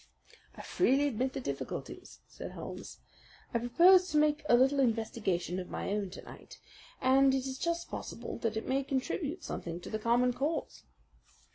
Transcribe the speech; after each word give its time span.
"I 0.55 0.63
freely 0.63 1.07
admit 1.07 1.33
the 1.33 1.39
difficulties," 1.39 2.21
said 2.27 2.53
Holmes. 2.53 2.97
"I 3.53 3.59
propose 3.59 4.09
to 4.09 4.17
make 4.17 4.43
a 4.49 4.55
little 4.57 4.79
investigation 4.79 5.59
of 5.59 5.69
my 5.69 5.91
own 5.91 6.09
to 6.09 6.23
night, 6.23 6.57
and 6.99 7.35
it 7.35 7.45
is 7.45 7.59
just 7.59 7.87
possible 7.91 8.39
that 8.39 8.57
it 8.57 8.67
may 8.67 8.83
contribute 8.83 9.43
something 9.43 9.79
to 9.81 9.91
the 9.91 9.99
common 9.99 10.33
cause." 10.33 10.85